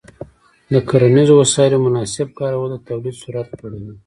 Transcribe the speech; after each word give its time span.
د 0.73 0.75
کرنیزو 0.89 1.33
وسایلو 1.41 1.83
مناسب 1.85 2.27
کارول 2.39 2.69
د 2.71 2.75
تولید 2.87 3.15
سرعت 3.21 3.47
لوړوي. 3.59 3.93